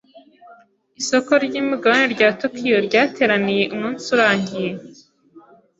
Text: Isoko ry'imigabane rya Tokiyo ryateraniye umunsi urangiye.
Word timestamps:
Isoko 1.01 1.31
ry'imigabane 1.45 2.05
rya 2.15 2.29
Tokiyo 2.41 2.77
ryateraniye 2.87 3.63
umunsi 3.75 4.05
urangiye. 4.15 4.69